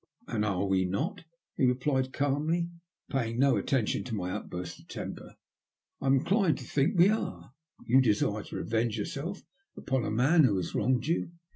[0.27, 1.25] "And are we not?"
[1.57, 2.71] he replied calmly,
[3.11, 5.35] paying no attention to my outburst of temper.
[5.67, 7.53] *' I am inclined to think we are.
[7.87, 9.43] Tou desire to revenge yourself
[9.77, 11.29] upon a man who has wronged you.